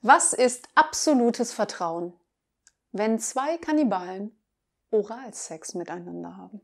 Was 0.00 0.32
ist 0.32 0.68
absolutes 0.76 1.52
Vertrauen, 1.52 2.12
wenn 2.92 3.18
zwei 3.18 3.58
Kannibalen 3.58 4.30
Oralsex 4.90 5.74
miteinander 5.74 6.36
haben? 6.36 6.60